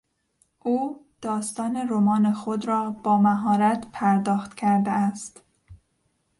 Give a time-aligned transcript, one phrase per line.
[0.59, 5.43] او داستان رمان خود را با مهارت پرداخت کرده است.